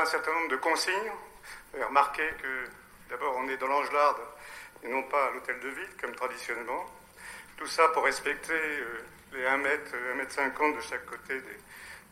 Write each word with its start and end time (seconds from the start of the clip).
un 0.00 0.06
certain 0.06 0.32
nombre 0.32 0.48
de 0.48 0.56
consignes. 0.56 1.12
Remarqué 1.74 2.22
que 2.40 2.68
d'abord 3.10 3.36
on 3.36 3.48
est 3.48 3.56
dans 3.56 3.66
l'Angelarde 3.66 4.20
et 4.82 4.88
non 4.88 5.02
pas 5.04 5.26
à 5.26 5.30
l'hôtel 5.30 5.60
de 5.60 5.68
ville 5.68 5.96
comme 6.00 6.14
traditionnellement. 6.14 6.86
Tout 7.56 7.66
ça 7.66 7.88
pour 7.88 8.04
respecter 8.04 8.52
euh, 8.52 9.04
les 9.32 9.46
1 9.46 9.56
mètre, 9.58 9.92
1 10.12 10.14
mètre 10.14 10.32
50 10.32 10.76
de 10.76 10.80
chaque 10.80 11.06
côté 11.06 11.40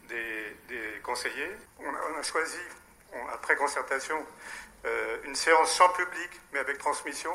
des, 0.08 1.00
conseillers. 1.02 1.56
On 1.78 2.18
a, 2.18 2.22
choisi, 2.22 2.58
après 3.32 3.56
concertation, 3.56 4.24
euh, 4.84 5.18
une 5.24 5.34
séance 5.34 5.72
sans 5.72 5.88
public 5.90 6.30
mais 6.52 6.58
avec 6.58 6.78
transmission. 6.78 7.32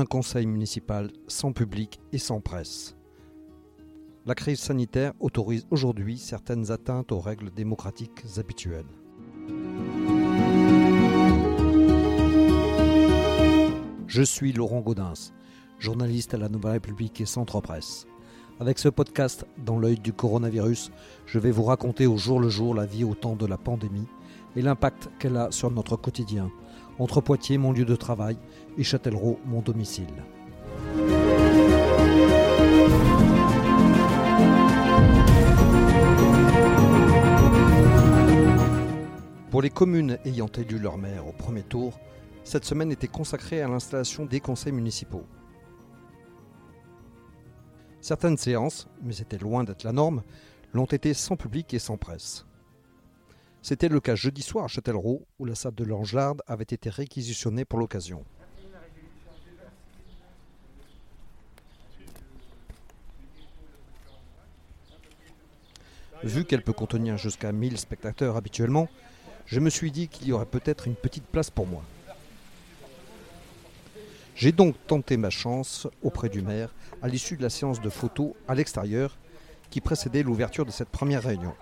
Un 0.00 0.06
conseil 0.06 0.46
municipal 0.46 1.10
sans 1.28 1.52
public 1.52 2.00
et 2.14 2.18
sans 2.18 2.40
presse. 2.40 2.96
La 4.24 4.34
crise 4.34 4.58
sanitaire 4.58 5.12
autorise 5.20 5.66
aujourd'hui 5.70 6.16
certaines 6.16 6.70
atteintes 6.70 7.12
aux 7.12 7.20
règles 7.20 7.50
démocratiques 7.50 8.24
habituelles. 8.38 8.86
Je 14.06 14.22
suis 14.22 14.54
Laurent 14.54 14.80
Gaudens, 14.80 15.34
journaliste 15.78 16.32
à 16.32 16.38
la 16.38 16.48
Nouvelle 16.48 16.72
République 16.72 17.20
et 17.20 17.26
Centre 17.26 17.60
Presse. 17.60 18.06
Avec 18.58 18.78
ce 18.78 18.88
podcast 18.88 19.44
Dans 19.58 19.78
l'œil 19.78 19.98
du 19.98 20.14
coronavirus, 20.14 20.90
je 21.26 21.38
vais 21.38 21.50
vous 21.50 21.64
raconter 21.64 22.06
au 22.06 22.16
jour 22.16 22.40
le 22.40 22.48
jour 22.48 22.74
la 22.74 22.86
vie 22.86 23.04
au 23.04 23.14
temps 23.14 23.36
de 23.36 23.46
la 23.46 23.58
pandémie 23.58 24.08
et 24.56 24.62
l'impact 24.62 25.10
qu'elle 25.18 25.36
a 25.36 25.50
sur 25.50 25.70
notre 25.70 25.96
quotidien, 25.96 26.50
entre 27.00 27.20
Poitiers, 27.20 27.58
mon 27.58 27.72
lieu 27.72 27.84
de 27.84 27.96
travail, 27.96 28.36
et 28.78 28.84
Châtellerault, 28.84 29.40
mon 29.46 29.62
domicile. 29.62 30.06
Pour 39.50 39.62
les 39.62 39.70
communes 39.70 40.18
ayant 40.24 40.48
élu 40.56 40.78
leur 40.78 40.96
maire 40.98 41.26
au 41.26 41.32
premier 41.32 41.62
tour, 41.62 41.98
cette 42.44 42.64
semaine 42.64 42.92
était 42.92 43.08
consacrée 43.08 43.62
à 43.62 43.68
l'installation 43.68 44.24
des 44.24 44.40
conseils 44.40 44.72
municipaux. 44.72 45.24
Certaines 48.00 48.38
séances, 48.38 48.88
mais 49.02 49.12
c'était 49.12 49.38
loin 49.38 49.64
d'être 49.64 49.84
la 49.84 49.92
norme, 49.92 50.22
l'ont 50.72 50.86
été 50.86 51.12
sans 51.14 51.36
public 51.36 51.74
et 51.74 51.78
sans 51.78 51.96
presse. 51.96 52.46
C'était 53.62 53.88
le 53.88 54.00
cas 54.00 54.14
jeudi 54.14 54.42
soir 54.42 54.64
à 54.64 54.68
Châtellerault, 54.68 55.26
où 55.38 55.44
la 55.44 55.54
salle 55.54 55.74
de 55.74 55.84
l'Angelarde 55.84 56.42
avait 56.46 56.64
été 56.64 56.88
réquisitionnée 56.88 57.64
pour 57.64 57.78
l'occasion. 57.78 58.24
Vu 66.22 66.44
qu'elle 66.44 66.62
peut 66.62 66.72
contenir 66.72 67.16
jusqu'à 67.16 67.52
1000 67.52 67.78
spectateurs 67.78 68.36
habituellement, 68.36 68.88
je 69.46 69.60
me 69.60 69.70
suis 69.70 69.90
dit 69.90 70.08
qu'il 70.08 70.28
y 70.28 70.32
aurait 70.32 70.46
peut-être 70.46 70.86
une 70.86 70.94
petite 70.94 71.24
place 71.24 71.50
pour 71.50 71.66
moi. 71.66 71.82
J'ai 74.36 74.52
donc 74.52 74.74
tenté 74.86 75.16
ma 75.16 75.30
chance 75.30 75.86
auprès 76.02 76.28
du 76.28 76.40
maire 76.40 76.74
à 77.02 77.08
l'issue 77.08 77.36
de 77.36 77.42
la 77.42 77.50
séance 77.50 77.80
de 77.80 77.90
photos 77.90 78.32
à 78.48 78.54
l'extérieur 78.54 79.18
qui 79.70 79.80
précédait 79.80 80.22
l'ouverture 80.22 80.64
de 80.64 80.70
cette 80.70 80.88
première 80.88 81.22
réunion. 81.22 81.54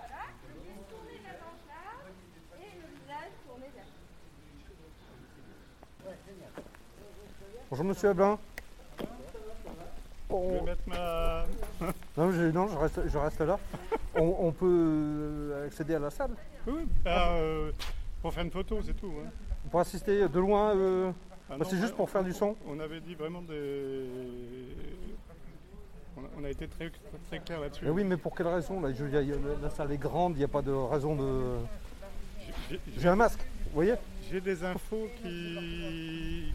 Bonjour 7.69 7.85
Monsieur 7.85 8.09
Ablin. 8.09 8.39
Je 10.31 10.35
vais 10.35 10.61
mettre 10.61 10.81
ma... 10.87 11.45
non, 12.17 12.31
je, 12.31 12.49
non 12.49 12.67
je, 12.67 13.17
reste, 13.19 13.41
là. 13.41 13.59
on, 14.15 14.51
peut 14.51 14.65
euh, 14.65 15.67
accéder 15.67 15.93
à 15.93 15.99
la 15.99 16.09
salle 16.09 16.31
Oui, 16.65 16.87
ah, 17.05 17.33
euh, 17.33 17.71
pour 18.23 18.33
faire 18.33 18.43
une 18.43 18.49
photo, 18.49 18.79
c'est 18.83 18.95
tout. 18.95 19.13
Pour 19.69 19.81
assister 19.81 20.27
de 20.27 20.39
loin 20.39 20.75
euh, 20.75 21.11
ah 21.47 21.57
bah, 21.59 21.65
C'est 21.69 21.77
juste 21.77 21.93
pour 21.93 22.09
faire 22.09 22.23
du 22.23 22.33
son 22.33 22.55
On 22.67 22.79
avait 22.79 23.01
dit 23.01 23.13
vraiment 23.13 23.43
des... 23.43 24.07
On 26.39 26.43
a 26.43 26.49
été 26.49 26.67
très, 26.67 26.91
très 27.27 27.39
clair 27.39 27.59
là-dessus. 27.59 27.87
oui, 27.87 28.03
mais 28.03 28.17
pour 28.17 28.35
quelle 28.35 28.47
raison 28.47 28.81
là, 28.81 28.89
La 29.61 29.69
salle 29.69 29.91
est 29.91 29.97
grande, 29.97 30.33
il 30.33 30.39
n'y 30.39 30.43
a 30.43 30.47
pas 30.47 30.63
de 30.63 30.71
raison 30.71 31.15
de... 31.15 31.59
J'ai 32.97 33.09
un 33.09 33.15
masque, 33.15 33.45
vous 33.69 33.75
voyez 33.75 33.93
J'ai 34.31 34.41
des 34.41 34.63
infos 34.63 35.07
qui, 35.21 36.53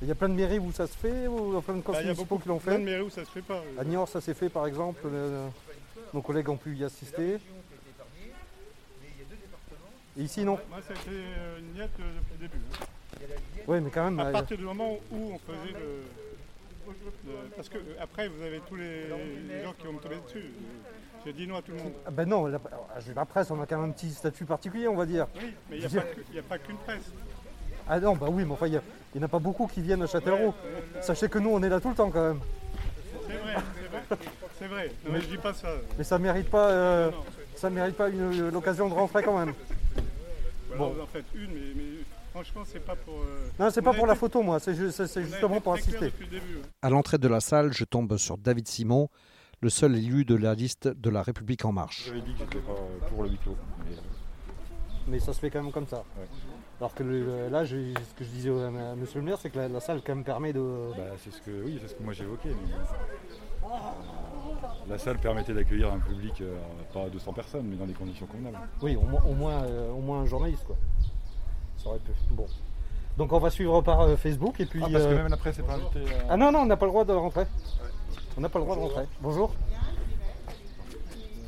il 0.00 0.06
y 0.06 0.10
a 0.10 0.14
plein 0.14 0.28
de 0.28 0.34
mairies 0.34 0.58
où 0.58 0.70
ça 0.72 0.86
se 0.86 0.96
fait, 0.96 1.26
ou 1.26 1.50
il 1.50 1.54
y 1.54 1.58
a 1.58 1.60
plein 1.60 1.74
de 1.74 1.80
conseils 1.80 2.06
bah, 2.06 2.14
qui 2.14 2.48
l'ont 2.48 2.60
fait 2.60 2.70
plein 2.70 2.78
de 2.78 2.84
mairies 2.84 3.02
où 3.02 3.10
ça 3.10 3.24
se 3.24 3.30
fait 3.30 3.42
pas. 3.42 3.62
À 3.78 3.84
Niort, 3.84 4.08
ça 4.08 4.20
s'est 4.20 4.34
fait 4.34 4.48
par 4.48 4.66
exemple. 4.66 5.00
nos 6.14 6.22
collègues 6.22 6.48
ont 6.48 6.56
pu 6.56 6.76
y 6.76 6.84
assister. 6.84 7.38
Et 10.18 10.22
ici, 10.22 10.44
non 10.44 10.58
Moi, 10.68 10.80
ça 10.82 10.94
a 10.94 10.96
été 10.96 11.10
euh, 11.10 11.58
une 11.60 11.74
niette 11.74 11.90
euh, 12.00 12.18
depuis 12.18 12.34
le 12.40 12.48
début. 12.48 12.64
Hein. 12.72 12.86
Oui, 13.68 13.80
mais 13.80 13.90
quand 13.90 14.02
même. 14.02 14.18
À 14.18 14.26
euh, 14.26 14.32
partir 14.32 14.58
du 14.58 14.64
moment 14.64 14.98
où 15.12 15.32
on 15.32 15.38
faisait 15.38 15.78
le. 15.78 16.92
parce 17.54 17.68
que 17.68 17.78
après, 18.00 18.26
vous 18.26 18.42
avez 18.42 18.60
tous 18.68 18.74
les, 18.74 19.08
gens 19.62 19.72
qui 19.78 19.86
vont 19.86 19.92
me 19.92 20.00
tomber 20.00 20.16
dessus. 20.26 20.50
J'ai 21.24 21.32
dit 21.32 21.46
non 21.46 21.56
à 21.56 21.62
tout 21.62 21.72
le 21.72 21.78
monde. 21.78 21.92
Ah 22.06 22.10
ben 22.10 22.28
non, 22.28 22.46
la, 22.46 22.60
la, 23.14 23.24
presse, 23.24 23.50
on 23.50 23.60
a 23.60 23.66
quand 23.66 23.78
même 23.78 23.90
un 23.90 23.92
petit 23.92 24.10
statut 24.10 24.44
particulier, 24.44 24.88
on 24.88 24.96
va 24.96 25.06
dire. 25.06 25.26
Oui, 25.36 25.54
mais 25.70 25.78
il 25.78 25.88
n'y 26.32 26.38
a, 26.38 26.42
pas 26.42 26.58
qu'une 26.58 26.76
presse. 26.76 27.10
Ah 27.88 28.00
non, 28.00 28.14
bah 28.14 28.26
oui, 28.30 28.44
mais 28.44 28.52
enfin, 28.52 28.66
il 28.66 28.72
n'y 29.14 29.20
en 29.20 29.22
a 29.22 29.28
pas 29.28 29.38
beaucoup 29.38 29.66
qui 29.66 29.80
viennent 29.80 30.02
à 30.02 30.06
Châtellerault. 30.06 30.54
Sachez 31.00 31.28
que 31.28 31.38
nous, 31.38 31.50
on 31.50 31.62
est 31.62 31.68
là 31.68 31.80
tout 31.80 31.88
le 31.88 31.94
temps 31.94 32.10
quand 32.10 32.28
même. 32.28 32.40
C'est 33.26 33.36
vrai, 33.36 33.54
c'est 33.80 34.16
vrai. 34.16 34.18
C'est 34.58 34.66
vrai. 34.66 34.90
Non, 35.04 35.12
mais 35.12 35.20
je 35.20 35.26
dis 35.26 35.36
pas 35.36 35.54
ça. 35.54 35.68
Mais 35.96 36.04
ça 36.04 36.18
mérite 36.18 36.50
pas, 36.50 36.70
euh, 36.70 37.10
ça 37.54 37.70
mérite 37.70 37.96
pas 37.96 38.08
l'occasion 38.08 38.88
de 38.88 38.94
rentrer 38.94 39.22
quand 39.22 39.38
même. 39.38 39.54
bon. 40.76 40.90
Vous 40.90 41.00
en 41.00 41.06
faites 41.06 41.26
une, 41.34 41.52
mais, 41.52 41.84
franchement, 42.32 42.62
c'est 42.66 42.84
pas 42.84 42.96
pour. 42.96 43.14
Euh, 43.14 43.48
non, 43.58 43.70
c'est 43.70 43.82
pas 43.82 43.92
pour 43.92 44.06
la 44.06 44.14
photo, 44.14 44.42
moi. 44.42 44.58
C'est 44.60 44.74
justement 44.74 45.60
pour 45.60 45.74
assister. 45.74 46.12
À 46.82 46.90
l'entrée 46.90 47.18
de 47.18 47.28
la 47.28 47.40
salle, 47.40 47.72
je 47.72 47.84
tombe 47.84 48.16
sur 48.16 48.36
David 48.36 48.66
Simon, 48.66 49.08
le 49.60 49.70
seul 49.70 49.96
élu 49.96 50.24
de 50.24 50.34
la 50.34 50.54
liste 50.54 50.88
de 50.88 51.10
la 51.10 51.22
République 51.22 51.64
en 51.64 51.72
marche. 51.72 52.06
J'avais 52.06 52.20
dit 52.20 52.32
que 52.32 52.38
j'étais 52.38 52.58
pas 52.58 52.74
pour 53.08 53.22
le 53.22 53.30
huis 53.30 53.38
clos. 53.38 53.56
Mais... 55.08 55.18
ça 55.18 55.32
se 55.32 55.40
fait 55.40 55.50
quand 55.50 55.62
même 55.62 55.72
comme 55.72 55.86
ça. 55.86 56.04
Alors 56.80 56.94
que 56.94 57.02
là, 57.02 57.66
ce 57.66 57.74
que 58.16 58.24
je 58.24 58.28
disais 58.28 58.50
à 58.50 58.94
monsieur 58.94 59.18
le 59.18 59.26
maire, 59.26 59.38
c'est 59.40 59.50
que 59.50 59.58
la, 59.58 59.80
salle 59.80 60.00
quand 60.04 60.14
même 60.14 60.24
permet 60.24 60.52
de. 60.52 60.92
Bah, 60.96 61.02
c'est 61.18 61.32
ce 61.32 61.40
que 61.42 61.50
oui, 61.64 61.78
c'est 61.80 61.88
ce 61.88 61.94
que 61.94 62.02
moi 62.02 62.12
j'évoquais. 62.12 62.50
La 64.88 64.98
salle 64.98 65.18
permettait 65.18 65.52
d'accueillir 65.52 65.92
un 65.92 65.98
public, 65.98 66.40
euh, 66.40 66.56
pas 66.94 67.08
200 67.10 67.32
personnes, 67.32 67.66
mais 67.66 67.76
dans 67.76 67.84
des 67.84 67.92
conditions 67.92 68.26
convenables. 68.26 68.58
Oui, 68.80 68.96
au 68.96 69.34
moins, 69.34 69.62
euh, 69.64 69.90
au 69.90 70.00
moins, 70.00 70.20
un 70.20 70.26
journaliste, 70.26 70.64
quoi. 70.64 70.76
Ça 71.76 71.88
aurait 71.88 71.98
pu. 71.98 72.12
Bon. 72.30 72.46
Donc 73.16 73.32
on 73.32 73.38
va 73.38 73.50
suivre 73.50 73.82
par 73.82 74.02
euh, 74.02 74.16
Facebook 74.16 74.60
et 74.60 74.66
puis. 74.66 74.80
Ah, 74.84 74.88
parce 74.92 75.04
que 75.04 75.14
même 75.14 75.28
la 75.28 75.36
presse 75.36 75.58
n'est 75.58 75.64
pas 75.64 75.74
invitée. 75.74 76.04
Ah 76.30 76.36
non, 76.36 76.52
non, 76.52 76.60
on 76.60 76.66
n'a 76.66 76.76
pas 76.76 76.86
le 76.86 76.92
droit 76.92 77.04
de 77.04 77.12
rentrer. 77.12 77.46
On 78.38 78.40
n'a 78.40 78.48
pas 78.48 78.60
le 78.60 78.66
droit 78.66 78.76
de 78.76 78.80
rentrer. 78.82 79.04
Bonjour. 79.20 79.52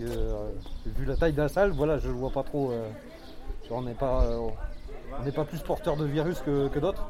vu 0.01 1.05
la 1.05 1.15
taille 1.15 1.33
de 1.33 1.41
la 1.41 1.49
salle, 1.49 1.71
voilà, 1.71 2.01
je 2.01 2.09
ne 2.09 2.15
vois 2.15 2.33
pas 2.33 2.43
trop. 2.43 2.75
on 3.71 3.83
n'est 3.83 3.95
pas. 3.95 4.27
On 5.13 5.23
n'est 5.23 5.31
pas 5.31 5.45
plus 5.45 5.61
porteur 5.61 5.97
de 5.97 6.05
virus 6.05 6.41
que, 6.41 6.79
d'autres 6.81 7.07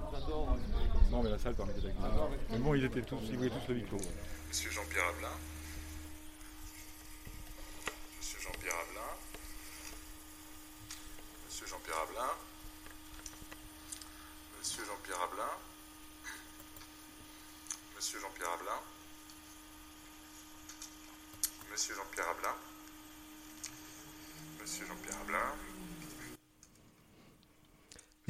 Non, 1.11 1.23
mais 1.23 1.31
la 1.31 1.39
salle 1.39 1.55
permettait 1.55 1.81
d'accueillir. 1.81 2.29
Mais 2.51 2.59
bon, 2.59 2.75
ils 2.75 2.85
étaient 2.85 3.01
tous, 3.01 3.21
ils 3.31 3.39
voulaient 3.39 3.49
tous 3.49 3.69
le 3.69 3.77
huis 3.77 3.87
Monsieur 4.51 4.71
Jean-Pierre 4.71 5.05
Ablin. 5.17 5.29
Monsieur 8.19 8.39
Jean-Pierre 8.39 8.75
Ablin. 8.87 9.11
Monsieur 11.47 11.67
Jean-Pierre 11.67 12.03
Ablin. 12.05 12.33
Monsieur 14.59 14.85
Jean-Pierre 14.85 15.23
Ablin. 15.25 15.53
Monsieur 17.97 18.21
Jean-Pierre 18.21 18.53
Ablin. 18.61 18.81
Monsieur 21.71 21.95
Jean-Pierre 21.95 22.29
Ablin. 22.29 22.55
Monsieur 24.61 24.87
Jean-Pierre 24.87 25.21
Ablin. 25.23 25.55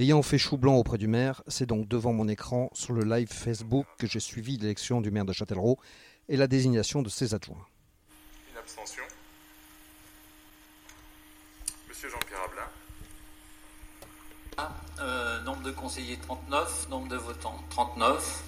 Ayant 0.00 0.22
fait 0.22 0.38
chou 0.38 0.56
blanc 0.56 0.76
auprès 0.76 0.96
du 0.96 1.08
maire, 1.08 1.42
c'est 1.46 1.66
donc 1.66 1.86
devant 1.86 2.14
mon 2.14 2.26
écran 2.26 2.70
sur 2.72 2.94
le 2.94 3.04
live 3.04 3.28
Facebook 3.30 3.84
que 3.98 4.06
j'ai 4.06 4.18
suivi 4.18 4.56
l'élection 4.56 5.02
du 5.02 5.10
maire 5.10 5.26
de 5.26 5.34
Châtellerault 5.34 5.78
et 6.30 6.38
la 6.38 6.46
désignation 6.46 7.02
de 7.02 7.10
ses 7.10 7.34
adjoints. 7.34 7.66
Une 8.50 8.56
abstention. 8.56 9.02
Monsieur 11.86 12.08
Jean-Pierre 12.08 12.40
Ablin. 12.46 12.70
Ah, 14.56 14.74
euh, 15.00 15.42
nombre 15.42 15.64
de 15.64 15.70
conseillers 15.70 16.16
39, 16.16 16.88
nombre 16.88 17.08
de 17.08 17.16
votants 17.16 17.62
39, 17.68 18.42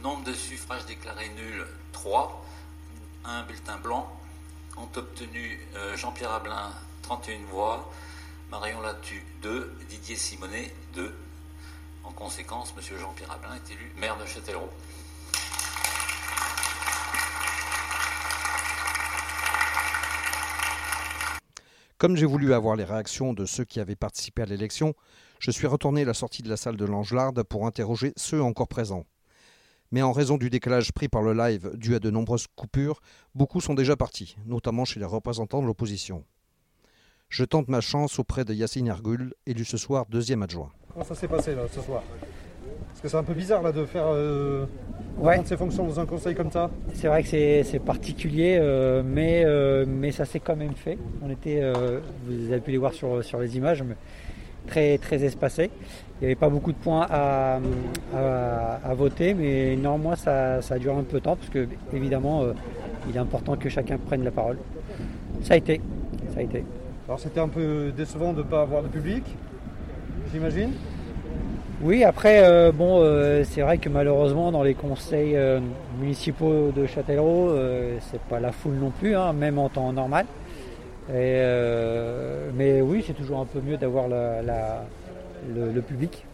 nombre 0.00 0.22
de 0.22 0.32
suffrages 0.32 0.86
déclarés 0.86 1.30
nuls 1.30 1.66
3, 1.90 2.46
un 3.24 3.42
bulletin 3.42 3.78
blanc. 3.78 4.16
Ont 4.76 4.88
obtenu 4.96 5.58
euh, 5.74 5.96
Jean-Pierre 5.96 6.30
Ablin 6.30 6.70
31 7.02 7.46
voix, 7.50 7.92
Marion 8.60 8.82
Latu, 8.82 9.20
2. 9.42 9.72
Didier 9.88 10.14
Simonet, 10.14 10.72
2. 10.94 11.12
En 12.04 12.12
conséquence, 12.12 12.72
M. 12.76 12.98
Jean-Pierre 13.00 13.32
Ablin 13.32 13.52
est 13.56 13.72
élu 13.72 13.92
maire 13.98 14.16
de 14.16 14.24
Châtellerault. 14.24 14.70
Comme 21.98 22.16
j'ai 22.16 22.26
voulu 22.26 22.54
avoir 22.54 22.76
les 22.76 22.84
réactions 22.84 23.32
de 23.32 23.44
ceux 23.44 23.64
qui 23.64 23.80
avaient 23.80 23.96
participé 23.96 24.42
à 24.42 24.46
l'élection, 24.46 24.94
je 25.40 25.50
suis 25.50 25.66
retourné 25.66 26.02
à 26.02 26.04
la 26.04 26.14
sortie 26.14 26.44
de 26.44 26.48
la 26.48 26.56
salle 26.56 26.76
de 26.76 26.84
l'Angelarde 26.84 27.42
pour 27.42 27.66
interroger 27.66 28.12
ceux 28.16 28.40
encore 28.40 28.68
présents. 28.68 29.04
Mais 29.90 30.02
en 30.02 30.12
raison 30.12 30.38
du 30.38 30.48
décalage 30.48 30.92
pris 30.92 31.08
par 31.08 31.22
le 31.22 31.32
live 31.34 31.72
dû 31.74 31.96
à 31.96 31.98
de 31.98 32.08
nombreuses 32.08 32.46
coupures, 32.54 33.00
beaucoup 33.34 33.60
sont 33.60 33.74
déjà 33.74 33.96
partis, 33.96 34.36
notamment 34.46 34.84
chez 34.84 35.00
les 35.00 35.06
représentants 35.06 35.60
de 35.60 35.66
l'opposition. 35.66 36.24
Je 37.34 37.42
tente 37.44 37.66
ma 37.66 37.80
chance 37.80 38.20
auprès 38.20 38.44
de 38.44 38.54
Yacine 38.54 38.86
Hergul, 38.86 39.34
élu 39.44 39.64
ce 39.64 39.76
soir 39.76 40.06
deuxième 40.08 40.44
adjoint. 40.44 40.70
Comment 40.92 41.04
ça 41.04 41.16
s'est 41.16 41.26
passé 41.26 41.52
là 41.52 41.62
ce 41.68 41.80
soir? 41.80 42.04
Parce 42.86 43.00
que 43.00 43.08
c'est 43.08 43.16
un 43.16 43.24
peu 43.24 43.34
bizarre 43.34 43.60
là 43.60 43.72
de 43.72 43.84
faire 43.86 44.06
euh, 44.06 44.66
Ouais. 45.18 45.42
ses 45.44 45.56
fonctions 45.56 45.84
dans 45.84 45.98
un 45.98 46.06
conseil 46.06 46.36
comme 46.36 46.52
ça. 46.52 46.70
C'est 46.94 47.08
vrai 47.08 47.24
que 47.24 47.28
c'est 47.28 47.82
particulier, 47.84 48.56
euh, 48.60 49.02
mais, 49.04 49.42
euh, 49.44 49.84
mais 49.84 50.12
ça 50.12 50.24
s'est 50.24 50.38
quand 50.38 50.54
même 50.54 50.74
fait. 50.76 50.96
On 51.24 51.28
était, 51.28 51.58
euh, 51.60 51.98
vous 52.24 52.52
avez 52.52 52.60
pu 52.60 52.70
les 52.70 52.78
voir 52.78 52.92
sur, 52.92 53.24
sur 53.24 53.40
les 53.40 53.56
images, 53.56 53.82
mais 53.82 53.96
très, 54.68 54.96
très 54.98 55.24
espacé. 55.24 55.72
Il 55.74 56.20
n'y 56.20 56.26
avait 56.26 56.36
pas 56.36 56.48
beaucoup 56.48 56.70
de 56.70 56.78
points 56.78 57.04
à, 57.10 57.58
à, 58.14 58.74
à 58.84 58.94
voter, 58.94 59.34
mais 59.34 59.74
néanmoins 59.74 60.14
ça, 60.14 60.62
ça 60.62 60.74
a 60.76 60.78
duré 60.78 60.94
un 60.96 61.02
peu 61.02 61.18
de 61.18 61.24
temps, 61.24 61.34
parce 61.34 61.50
que 61.50 61.66
évidemment, 61.92 62.42
euh, 62.44 62.52
il 63.10 63.16
est 63.16 63.18
important 63.18 63.56
que 63.56 63.68
chacun 63.68 63.98
prenne 63.98 64.22
la 64.22 64.30
parole. 64.30 64.58
Ça 65.42 65.54
a 65.54 65.56
été, 65.56 65.80
ça 66.32 66.38
a 66.38 66.42
été. 66.44 66.64
Alors 67.06 67.20
c'était 67.20 67.40
un 67.40 67.48
peu 67.48 67.92
décevant 67.96 68.32
de 68.32 68.38
ne 68.38 68.42
pas 68.42 68.62
avoir 68.62 68.82
de 68.82 68.88
public, 68.88 69.22
j'imagine. 70.32 70.72
Oui, 71.82 72.02
après, 72.02 72.42
euh, 72.44 72.72
bon, 72.72 73.00
euh, 73.02 73.44
c'est 73.44 73.60
vrai 73.60 73.76
que 73.78 73.88
malheureusement, 73.90 74.50
dans 74.52 74.62
les 74.62 74.74
conseils 74.74 75.36
euh, 75.36 75.60
municipaux 76.00 76.70
de 76.74 76.86
Châtellerault, 76.86 77.52
c'est 78.10 78.20
pas 78.22 78.40
la 78.40 78.52
foule 78.52 78.74
non 78.74 78.90
plus, 78.90 79.14
hein, 79.14 79.32
même 79.34 79.58
en 79.58 79.68
temps 79.68 79.92
normal. 79.92 80.24
Et, 81.10 81.42
mais 82.54 82.80
oui, 82.80 83.04
c'est 83.06 83.12
toujours 83.12 83.40
un 83.40 83.44
peu 83.44 83.60
mieux 83.60 83.76
d'avoir 83.76 84.08
la- 84.08 84.40
la- 84.40 84.84
le, 85.54 85.70
le 85.72 85.82
public 85.82 86.24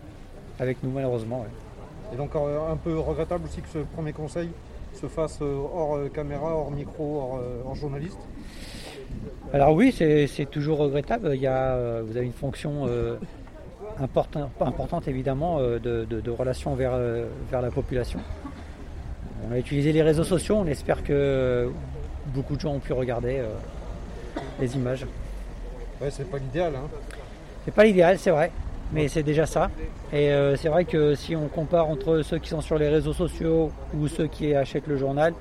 avec 0.61 0.81
nous, 0.85 0.91
malheureusement. 0.91 1.41
ouais. 1.41 2.15
Et 2.15 2.17
donc 2.17 2.31
un 2.37 2.77
peu 2.77 2.97
regrettable 2.99 3.45
aussi 3.47 3.61
que 3.61 3.69
ce 3.69 3.79
premier 3.79 4.13
conseil 4.13 4.51
se 4.95 5.07
fasse 5.07 5.41
hors 5.41 5.99
caméra, 6.15 6.55
hors 6.55 6.71
micro, 6.71 7.19
hors, 7.19 7.41
hors 7.67 7.75
journaliste. 7.75 8.19
Alors 9.53 9.73
oui, 9.75 9.93
c'est 9.93 10.49
toujours 10.51 10.79
regrettable. 10.79 11.33
Il 11.35 11.41
y 11.41 11.47
a, 11.47 11.73
euh, 11.75 12.03
vous 12.07 12.17
avez 12.17 12.27
une 12.27 12.33
fonction 12.33 12.87
euh, 12.87 13.17
important- 14.01 14.51
importante 14.61 15.09
évidemment 15.09 15.59
euh, 15.59 15.79
de, 15.79 16.05
de- 16.09 16.21
de 16.21 16.31
relation 16.31 16.75
vers, 16.75 16.93
vers 17.51 17.61
la 17.63 17.71
population. 17.71 18.21
On 19.49 19.53
a 19.53 19.59
utilisé 19.59 19.93
les 19.93 20.03
réseaux 20.03 20.25
sociaux, 20.25 20.57
on 20.59 20.67
espère 20.67 21.03
que 21.03 21.71
beaucoup 22.27 22.55
de 22.55 22.61
gens 22.61 22.75
ont 22.75 22.79
pu 22.79 22.93
regarder 22.93 23.39
euh, 23.39 23.49
les 24.61 24.77
images. 24.77 25.05
Ouais, 26.01 26.11
c'est 26.11 26.31
pas 26.31 26.39
l'idéal. 26.39 26.75
Hein. 26.77 26.89
C'est 27.65 27.75
pas 27.75 27.85
l'idéal, 27.85 28.19
c'est 28.19 28.31
vrai, 28.31 28.53
mais 28.93 29.09
c'est 29.09 29.23
déjà 29.25 29.47
ça. 29.47 29.71
Et 30.13 30.31
euh, 30.31 30.57
c'est 30.57 30.69
vrai 30.69 30.85
que 30.85 31.15
si 31.15 31.35
on 31.35 31.49
compare 31.49 31.89
entre 31.89 32.23
ceux 32.23 32.39
qui 32.39 32.51
sont 32.51 32.61
sur 32.61 32.79
les 32.79 32.89
réseaux 32.89 33.13
sociaux 33.13 33.73
ou 33.95 34.07
ceux 34.09 34.29
qui 34.29 34.55
achètent 34.55 34.87
le 34.87 34.97
journal, 34.97 35.35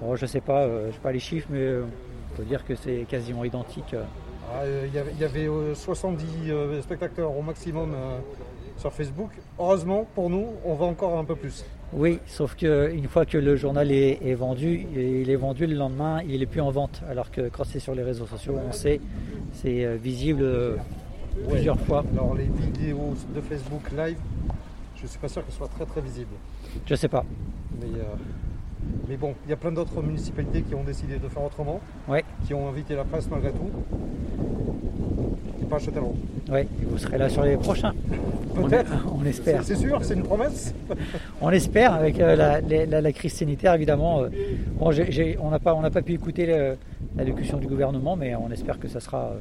bon, 0.00 0.16
je 0.16 0.24
sais 0.26 0.40
pas, 0.40 0.62
euh, 0.62 0.86
je 0.88 0.94
sais 0.94 1.00
pas 1.00 1.12
les 1.12 1.20
chiffres, 1.20 1.48
mais 1.50 1.58
on 2.34 2.36
peut 2.36 2.44
dire 2.44 2.64
que 2.64 2.74
c'est 2.74 3.06
quasiment 3.08 3.44
identique. 3.44 3.94
Ah, 3.94 4.62
euh, 4.62 4.86
Il 4.88 4.94
y 4.94 4.98
avait, 4.98 5.12
il 5.12 5.20
y 5.20 5.24
avait, 5.24 5.46
euh, 5.46 5.74
70 5.74 6.50
euh, 6.50 6.82
spectateurs 6.82 7.36
au 7.36 7.42
maximum 7.42 7.94
sur 8.76 8.92
Facebook. 8.92 9.30
Heureusement, 9.58 10.06
pour 10.14 10.30
nous, 10.30 10.48
on 10.64 10.74
va 10.74 10.86
encore 10.86 11.18
un 11.18 11.24
peu 11.24 11.36
plus. 11.36 11.64
Oui, 11.92 12.18
sauf 12.26 12.56
qu'une 12.56 13.06
fois 13.08 13.24
que 13.24 13.38
le 13.38 13.54
journal 13.54 13.92
est, 13.92 14.18
est 14.24 14.34
vendu, 14.34 14.86
il 14.96 15.30
est 15.30 15.36
vendu 15.36 15.66
le 15.66 15.76
lendemain, 15.76 16.22
il 16.28 16.40
n'est 16.40 16.46
plus 16.46 16.60
en 16.60 16.70
vente. 16.70 17.02
Alors 17.08 17.30
que 17.30 17.48
quand 17.48 17.64
c'est 17.64 17.78
sur 17.78 17.94
les 17.94 18.02
réseaux 18.02 18.26
sociaux, 18.26 18.58
on 18.68 18.72
sait, 18.72 19.00
c'est 19.52 19.96
visible 19.96 20.44
plusieurs 21.48 21.78
fois. 21.78 22.04
Alors 22.12 22.34
les 22.34 22.46
vidéos 22.46 23.14
de 23.32 23.40
Facebook 23.40 23.92
live, 23.96 24.18
je 25.00 25.06
suis 25.06 25.18
pas 25.18 25.28
sûr 25.28 25.44
qu'elles 25.44 25.54
soient 25.54 25.68
très 25.68 25.86
très 25.86 26.00
visibles. 26.00 26.34
Je 26.84 26.94
sais 26.96 27.08
pas. 27.08 27.24
Mais, 27.80 27.86
euh, 27.86 28.04
mais 29.08 29.16
bon, 29.16 29.34
il 29.46 29.50
y 29.50 29.52
a 29.52 29.56
plein 29.56 29.72
d'autres 29.72 30.02
municipalités 30.02 30.62
qui 30.62 30.74
ont 30.74 30.84
décidé 30.84 31.18
de 31.18 31.28
faire 31.28 31.42
autrement, 31.44 31.80
Ouais, 32.08 32.24
qui 32.46 32.54
ont 32.54 32.68
invité 32.68 32.94
la 32.94 33.04
presse 33.04 33.28
malgré 33.30 33.50
tout. 33.52 33.70
Et 35.60 35.64
pas 35.66 35.76
à 35.76 35.78
Châtellerault. 35.78 36.16
ouais, 36.50 36.62
et 36.82 36.84
vous 36.84 36.98
serez 36.98 37.18
là 37.18 37.28
sur 37.28 37.42
les 37.42 37.56
prochains. 37.56 37.92
On, 38.56 38.68
Peut-être. 38.68 38.92
on 39.12 39.24
espère. 39.24 39.64
C'est 39.64 39.74
sûr, 39.74 39.98
c'est 40.04 40.14
une 40.14 40.22
promesse. 40.22 40.72
On 41.40 41.50
espère 41.50 41.92
avec 41.92 42.20
euh, 42.20 42.36
la, 42.36 42.60
la- 42.60 43.00
la 43.00 43.12
crise 43.12 43.32
sanitaire 43.32 43.74
évidemment. 43.74 44.22
euh, 44.22 44.28
bon, 44.78 44.92
on 45.40 45.50
n'a 45.50 45.58
pas, 45.58 45.74
on 45.74 45.80
n'a 45.80 45.90
pas 45.90 46.02
pu 46.02 46.12
écouter 46.12 46.46
le- 46.46 46.76
l'allocution 47.16 47.58
du 47.58 47.66
gouvernement, 47.66 48.14
mais 48.14 48.36
on 48.36 48.48
espère 48.52 48.78
que 48.78 48.86
ça 48.86 49.00
sera 49.00 49.22
euh, 49.24 49.38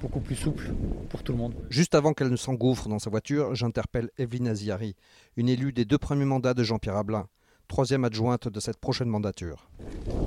beaucoup 0.00 0.18
plus 0.18 0.34
souple 0.34 0.72
pour 1.10 1.22
tout 1.22 1.30
le 1.30 1.38
monde. 1.38 1.52
Juste 1.68 1.94
avant 1.94 2.12
qu'elle 2.12 2.30
ne 2.30 2.34
s'engouffre 2.36 2.88
dans 2.88 2.98
sa 2.98 3.08
voiture, 3.08 3.54
j'interpelle 3.54 4.10
Evelyne 4.18 4.48
Aziari, 4.48 4.96
une 5.36 5.48
élue 5.48 5.72
des 5.72 5.84
deux 5.84 5.98
premiers 5.98 6.24
mandats 6.24 6.52
de 6.54 6.64
Jean-Pierre 6.64 6.96
Ablin, 6.96 7.28
troisième 7.70 8.04
adjointe 8.04 8.48
de 8.48 8.60
cette 8.60 8.78
prochaine 8.78 9.08
mandature. 9.08 9.68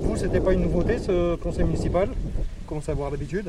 Vous, 0.00 0.16
c'était 0.16 0.40
pas 0.40 0.54
une 0.54 0.62
nouveauté 0.62 0.98
ce 0.98 1.36
conseil 1.36 1.64
municipal? 1.64 2.08
Commencez 2.66 2.90
à 2.90 2.94
voir 2.94 3.10
l'habitude. 3.10 3.48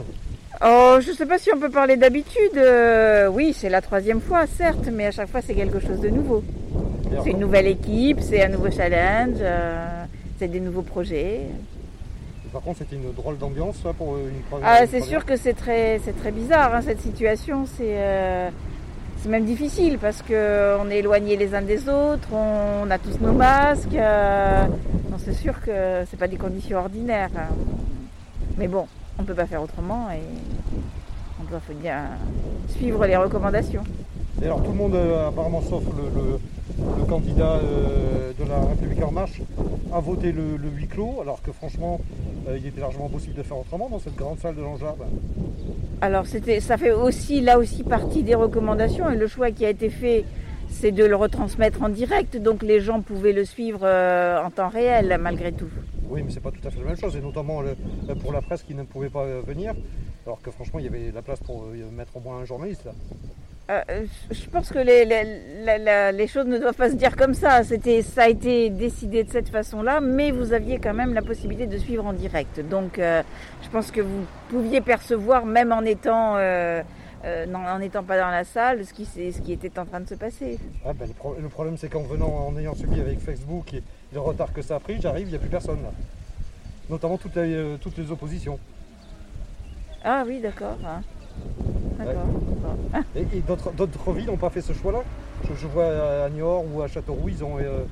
Oh, 0.63 0.97
je 0.99 1.11
ne 1.11 1.15
sais 1.15 1.25
pas 1.25 1.39
si 1.39 1.49
on 1.55 1.59
peut 1.59 1.69
parler 1.69 1.95
d'habitude. 1.95 2.57
euh, 2.57 3.27
oui, 3.29 3.55
c'est 3.57 3.69
la 3.69 3.81
troisième 3.81 4.19
fois, 4.19 4.45
certes, 4.47 4.89
mais 4.91 5.05
à 5.05 5.11
chaque 5.11 5.29
fois, 5.29 5.41
c'est 5.41 5.55
quelque 5.55 5.79
chose 5.79 6.01
de 6.01 6.09
nouveau. 6.09 6.43
C'est 7.23 7.31
une 7.31 7.39
nouvelle 7.39 7.67
équipe, 7.67 8.19
c'est 8.19 8.43
un 8.43 8.49
nouveau 8.49 8.69
challenge, 8.69 9.37
euh, 9.39 10.03
c'est 10.37 10.49
des 10.49 10.59
nouveaux 10.59 10.81
projets. 10.81 11.43
Par 12.51 12.61
contre, 12.61 12.79
c'était 12.79 12.97
une 12.97 13.13
drôle 13.13 13.37
d'ambiance 13.37 13.77
pour 13.97 14.17
une 14.17 14.41
première. 14.49 14.67
Ah, 14.69 14.87
c'est 14.87 15.01
sûr 15.01 15.25
que 15.25 15.37
c'est 15.37 15.53
très, 15.53 16.01
c'est 16.03 16.17
très 16.17 16.31
bizarre 16.31 16.75
hein, 16.75 16.81
cette 16.81 17.01
situation. 17.01 17.65
C'est, 17.65 17.95
euh, 17.97 18.49
c'est 19.25 19.31
même 19.31 19.45
difficile 19.45 19.97
parce 19.97 20.21
que 20.21 20.77
on 20.79 20.87
est 20.91 20.99
éloignés 20.99 21.35
les 21.35 21.55
uns 21.55 21.63
des 21.63 21.89
autres, 21.89 22.27
on 22.31 22.87
a 22.91 22.99
tous 22.99 23.19
nos 23.19 23.31
masques. 23.33 23.95
euh, 23.95 24.65
c'est 25.17 25.33
sûr 25.33 25.59
que 25.61 26.03
c'est 26.11 26.17
pas 26.19 26.27
des 26.27 26.35
conditions 26.37 26.77
ordinaires. 26.77 27.31
hein. 27.35 27.47
Mais 28.59 28.67
bon, 28.67 28.85
on 29.17 29.23
peut 29.23 29.33
pas 29.33 29.47
faire 29.47 29.63
autrement 29.63 30.11
et 30.11 30.19
on 31.41 31.49
doit 31.49 31.59
bien 31.81 32.03
suivre 32.69 33.03
les 33.07 33.15
recommandations. 33.15 33.81
Et 34.43 34.45
alors 34.45 34.61
tout 34.61 34.69
le 34.73 34.77
monde, 34.77 34.93
euh, 34.93 35.29
apparemment 35.29 35.61
sauf 35.61 35.81
le, 35.85 36.21
le- 36.21 36.39
le 36.99 37.05
candidat 37.05 37.53
euh, 37.63 38.31
de 38.39 38.47
la 38.47 38.59
République 38.59 39.01
En 39.03 39.11
Marche, 39.11 39.41
a 39.91 39.99
voté 40.01 40.31
le, 40.33 40.55
le 40.57 40.69
huis 40.69 40.87
clos, 40.87 41.17
alors 41.21 41.41
que 41.41 41.51
franchement, 41.51 41.99
euh, 42.47 42.57
il 42.57 42.67
était 42.67 42.81
largement 42.81 43.09
possible 43.09 43.35
de 43.35 43.43
faire 43.43 43.57
autrement 43.57 43.89
dans 43.89 43.99
cette 43.99 44.15
grande 44.15 44.39
salle 44.39 44.55
de 44.55 44.61
l'Angelarde. 44.61 44.99
Alors 46.01 46.25
c'était, 46.27 46.59
ça 46.59 46.77
fait 46.77 46.91
aussi 46.91 47.41
là 47.41 47.57
aussi 47.57 47.83
partie 47.83 48.23
des 48.23 48.35
recommandations 48.35 49.09
et 49.09 49.15
le 49.15 49.27
choix 49.27 49.51
qui 49.51 49.65
a 49.65 49.69
été 49.69 49.89
fait, 49.89 50.25
c'est 50.69 50.91
de 50.91 51.05
le 51.05 51.15
retransmettre 51.15 51.81
en 51.83 51.89
direct, 51.89 52.37
donc 52.37 52.61
les 52.63 52.79
gens 52.81 53.01
pouvaient 53.01 53.33
le 53.33 53.45
suivre 53.45 53.81
euh, 53.83 54.43
en 54.43 54.51
temps 54.51 54.69
réel 54.69 55.17
malgré 55.21 55.51
tout. 55.51 55.69
Oui, 56.09 56.21
mais 56.23 56.31
c'est 56.31 56.39
pas 56.41 56.51
tout 56.51 56.65
à 56.67 56.69
fait 56.69 56.79
la 56.79 56.85
même 56.85 56.97
chose, 56.97 57.15
et 57.15 57.21
notamment 57.21 57.61
le- 57.61 57.75
pour 58.15 58.31
la 58.31 58.41
presse 58.41 58.61
qui 58.63 58.75
ne 58.75 58.83
pouvait 58.83 59.09
pas 59.09 59.23
euh, 59.23 59.41
venir, 59.45 59.73
alors 60.25 60.41
que 60.41 60.51
franchement, 60.51 60.79
il 60.79 60.85
y 60.85 60.87
avait 60.87 61.11
la 61.13 61.21
place 61.21 61.39
pour 61.39 61.63
euh, 61.63 61.89
mettre 61.91 62.15
au 62.17 62.19
moins 62.19 62.37
un 62.39 62.45
journaliste 62.45 62.85
là. 62.85 62.91
Euh, 63.71 63.81
je 64.29 64.45
pense 64.47 64.69
que 64.69 64.77
les, 64.77 65.05
les- 65.05 66.11
les 66.13 66.27
choses 66.27 66.45
ne 66.45 66.59
doivent 66.59 66.75
pas 66.75 66.89
se 66.91 66.95
dire 66.95 67.15
comme 67.15 67.33
ça. 67.33 67.63
C'était, 67.63 68.03
ça 68.03 68.23
a 68.23 68.29
été 68.29 68.69
décidé 68.69 69.23
de 69.23 69.31
cette 69.31 69.49
façon-là, 69.49 70.01
mais 70.01 70.29
vous 70.31 70.53
aviez 70.53 70.77
quand 70.79 70.93
même 70.93 71.15
la 71.15 71.23
possibilité 71.23 71.65
de 71.65 71.77
suivre 71.79 72.05
en 72.05 72.13
direct. 72.13 72.59
Donc, 72.69 72.99
euh, 72.99 73.23
je 73.63 73.69
pense 73.69 73.89
que 73.89 74.01
vous 74.01 74.25
pouviez 74.49 74.81
percevoir, 74.81 75.45
même 75.47 75.71
en 75.71 75.81
étant, 75.81 76.35
euh, 76.37 76.83
non, 77.47 77.57
en 77.65 77.79
n'étant 77.79 78.03
pas 78.03 78.19
dans 78.19 78.29
la 78.29 78.43
salle, 78.43 78.85
ce 78.85 78.93
qui, 78.93 79.05
ce 79.05 79.41
qui 79.41 79.53
était 79.53 79.79
en 79.79 79.85
train 79.85 79.99
de 80.01 80.07
se 80.07 80.13
passer. 80.15 80.59
Ah, 80.85 80.93
ben, 80.93 81.07
le, 81.07 81.13
pro- 81.15 81.35
le 81.41 81.49
problème, 81.49 81.75
c'est 81.77 81.89
qu'en 81.89 82.03
venant, 82.03 82.47
en 82.47 82.55
ayant 82.57 82.75
subi 82.75 83.01
avec 83.01 83.19
Facebook 83.19 83.73
et 83.73 83.81
le 84.13 84.19
retard 84.19 84.53
que 84.53 84.61
ça 84.61 84.75
a 84.75 84.79
pris, 84.79 85.01
j'arrive, 85.01 85.27
il 85.27 85.31
n'y 85.31 85.37
a 85.37 85.39
plus 85.39 85.49
personne 85.49 85.81
là. 85.81 85.89
Notamment 86.87 87.17
toutes 87.17 87.35
les, 87.37 87.77
toutes 87.81 87.97
les 87.97 88.11
oppositions. 88.11 88.59
Ah 90.03 90.23
oui, 90.27 90.39
d'accord. 90.39 90.77
hein. 90.85 91.01
D'accord. 91.97 93.05
Et, 93.15 93.21
et 93.37 93.41
d'autres 93.77 94.11
villes 94.13 94.27
n'ont 94.27 94.37
pas 94.37 94.49
fait 94.49 94.61
ce 94.61 94.73
choix-là? 94.73 94.99
Je, 95.43 95.49
je 95.59 95.67
vois 95.67 95.85
à 96.25 96.29
Niort 96.29 96.63
ou 96.73 96.81
à 96.81 96.87
Châteauroux, 96.87 97.29
ils 97.29 97.43
ont, 97.43 97.57
euh, 97.59 97.83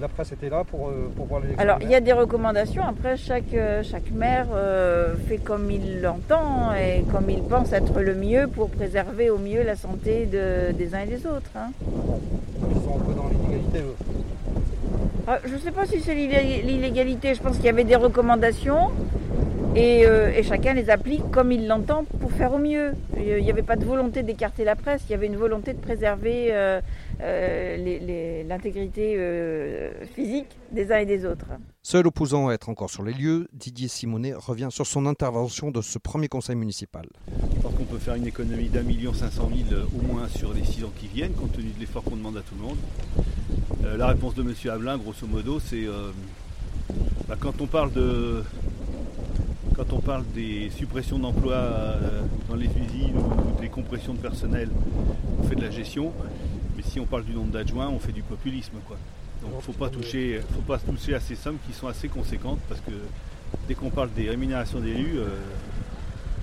la 0.00 0.08
presse 0.08 0.32
était 0.32 0.48
là 0.48 0.64
pour, 0.64 0.88
euh, 0.88 1.10
pour 1.16 1.26
voir 1.26 1.40
les 1.42 1.48
Alors, 1.58 1.78
il 1.82 1.90
y 1.90 1.94
a 1.94 2.00
des 2.00 2.12
recommandations. 2.12 2.82
Après, 2.82 3.16
chaque, 3.16 3.52
euh, 3.54 3.82
chaque 3.82 4.10
maire 4.10 4.46
euh, 4.54 5.14
fait 5.28 5.38
comme 5.38 5.70
il 5.70 6.00
l'entend 6.00 6.72
et 6.74 7.02
comme 7.12 7.28
il 7.28 7.42
pense 7.42 7.72
être 7.72 8.00
le 8.00 8.14
mieux 8.14 8.46
pour 8.48 8.70
préserver 8.70 9.28
au 9.30 9.38
mieux 9.38 9.62
la 9.62 9.76
santé 9.76 10.26
de- 10.26 10.72
des 10.72 10.94
uns 10.94 11.00
et 11.00 11.06
des 11.06 11.26
autres. 11.26 11.50
hein. 11.56 11.70
Ils 11.80 12.82
sont 12.82 12.96
un 12.96 13.04
peu 13.04 13.12
dans 13.14 13.28
l'inégalité, 13.28 13.78
eux. 13.80 13.96
Ah, 15.28 15.38
je 15.44 15.54
ne 15.54 15.58
sais 15.58 15.70
pas 15.70 15.86
si 15.86 16.00
c'est 16.00 16.14
l'illé- 16.14 16.62
l'illégalité. 16.62 17.34
Je 17.34 17.42
pense 17.42 17.56
qu'il 17.56 17.66
y 17.66 17.68
avait 17.68 17.84
des 17.84 17.96
recommandations. 17.96 18.90
Et, 19.74 20.06
euh, 20.06 20.30
et 20.32 20.42
chacun 20.42 20.74
les 20.74 20.90
applique 20.90 21.30
comme 21.30 21.52
il 21.52 21.66
l'entend 21.66 22.04
pour 22.20 22.32
faire 22.32 22.52
au 22.54 22.58
mieux. 22.58 22.92
Il 23.16 23.42
n'y 23.42 23.50
avait 23.50 23.62
pas 23.62 23.76
de 23.76 23.84
volonté 23.84 24.22
d'écarter 24.22 24.64
la 24.64 24.76
presse, 24.76 25.02
il 25.08 25.12
y 25.12 25.14
avait 25.14 25.26
une 25.26 25.36
volonté 25.36 25.72
de 25.72 25.78
préserver 25.78 26.48
euh, 26.50 26.80
euh, 27.20 27.76
les- 27.76 27.98
les- 28.00 28.44
l'intégrité 28.44 29.14
euh, 29.16 29.90
physique 30.14 30.48
des 30.72 30.92
uns 30.92 30.98
et 30.98 31.06
des 31.06 31.24
autres. 31.24 31.46
Seul 31.82 32.06
opposant 32.06 32.48
à 32.48 32.54
être 32.54 32.68
encore 32.68 32.90
sur 32.90 33.02
les 33.02 33.12
lieux, 33.12 33.48
Didier 33.52 33.88
Simonet 33.88 34.34
revient 34.34 34.68
sur 34.70 34.86
son 34.86 35.06
intervention 35.06 35.70
de 35.70 35.80
ce 35.82 35.98
premier 35.98 36.28
conseil 36.28 36.56
municipal. 36.56 37.06
Je 37.56 37.60
pense 37.60 37.74
qu'on 37.74 37.84
peut 37.84 37.98
faire 37.98 38.14
une 38.14 38.26
économie 38.26 38.68
d'un 38.68 38.82
million 38.82 39.12
cinq 39.14 39.30
cent 39.32 39.48
mille 39.48 39.66
au 39.98 40.12
moins 40.12 40.28
sur 40.28 40.52
les 40.54 40.64
six 40.64 40.84
ans 40.84 40.92
qui 40.98 41.08
viennent, 41.08 41.32
compte 41.32 41.52
tenu 41.52 41.70
de 41.70 41.80
l'effort 41.80 42.04
qu'on 42.04 42.16
demande 42.16 42.36
à 42.36 42.40
tout 42.40 42.54
le 42.56 42.62
monde. 42.62 42.78
Euh, 43.84 43.96
la 43.96 44.06
réponse 44.08 44.34
de 44.34 44.42
M. 44.42 44.54
Hamelin, 44.70 44.98
grosso 44.98 45.26
modo, 45.26 45.58
c'est 45.58 45.86
euh, 45.86 46.12
bah, 47.28 47.36
quand 47.38 47.60
on 47.60 47.66
parle 47.66 47.92
de 47.92 48.44
quand 49.74 49.92
on 49.92 50.00
parle 50.00 50.24
des 50.34 50.70
suppressions 50.70 51.18
d'emplois 51.18 51.54
euh, 51.54 52.22
dans 52.48 52.56
les 52.56 52.66
usines 52.66 53.16
ou 53.16 53.60
des 53.60 53.68
compressions 53.68 54.12
de 54.14 54.18
personnel, 54.18 54.68
on 55.38 55.42
fait 55.44 55.54
de 55.56 55.62
la 55.62 55.70
gestion. 55.70 56.12
Mais 56.76 56.82
si 56.82 57.00
on 57.00 57.06
parle 57.06 57.24
du 57.24 57.32
nombre 57.32 57.50
d'adjoints, 57.52 57.88
on 57.88 57.98
fait 57.98 58.12
du 58.12 58.22
populisme. 58.22 58.72
Donc 59.42 59.76
pas 59.78 59.88
toucher, 59.88 60.40
faut 60.54 60.60
pas 60.60 60.78
toucher 60.78 61.14
à 61.14 61.20
ces 61.20 61.34
sommes 61.34 61.58
qui 61.66 61.72
sont 61.72 61.88
assez 61.88 62.08
conséquentes 62.08 62.60
parce 62.68 62.80
que 62.80 62.92
dès 63.66 63.74
qu'on 63.74 63.90
parle 63.90 64.10
des 64.12 64.28
rémunérations 64.30 64.78
d'élus, 64.80 65.18
euh, 65.18 65.26